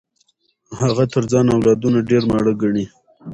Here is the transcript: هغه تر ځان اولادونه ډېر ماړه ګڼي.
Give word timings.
هغه 0.79 1.03
تر 1.13 1.23
ځان 1.31 1.45
اولادونه 1.55 1.99
ډېر 2.09 2.23
ماړه 2.29 2.53
ګڼي. 2.61 2.85